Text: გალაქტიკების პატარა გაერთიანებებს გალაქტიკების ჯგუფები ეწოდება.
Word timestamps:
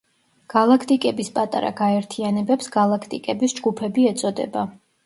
გალაქტიკების 0.53 1.29
პატარა 1.35 1.71
გაერთიანებებს 1.83 2.73
გალაქტიკების 2.79 3.59
ჯგუფები 3.61 4.13
ეწოდება. 4.17 4.71